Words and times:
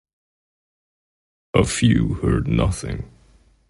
A 1.53 1.63
few 1.63 2.15
heard 2.23 2.47
nothing. 2.47 3.11